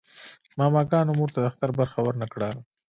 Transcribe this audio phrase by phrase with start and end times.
[0.59, 2.49] ماماګانو مور ته د اختر برخه ورنه کړه.